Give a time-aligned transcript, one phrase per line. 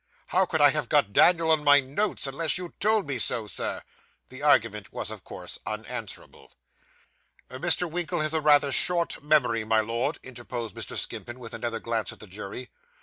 [0.29, 3.83] 'How could I have got Daniel on my notes, unless you told me so, Sir?'
[4.29, 6.53] This argument was, of course, unanswerable.
[7.51, 7.87] 'Mr.
[7.87, 10.97] Winkle has rather a short memory, my Lord,' interposed Mr.
[10.97, 12.71] Skimpin, with another glance at the jury.